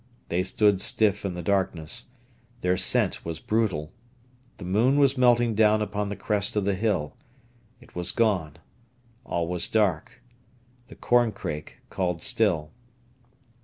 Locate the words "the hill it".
6.65-7.93